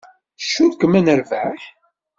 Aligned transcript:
Tcukkem 0.39 0.93
ad 0.99 1.03
nerbeḥ? 1.05 1.61